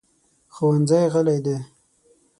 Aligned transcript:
ښوونځی 0.53 1.03
غلی 1.13 1.37
دی. 1.45 1.57